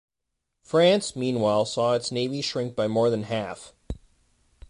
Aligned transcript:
France, 0.63 1.15
meanwhile, 1.15 1.63
saw 1.63 1.93
its 1.93 2.11
navy 2.11 2.41
shrink 2.41 2.75
by 2.75 2.87
more 2.87 3.11
than 3.11 3.21
half. 3.21 3.71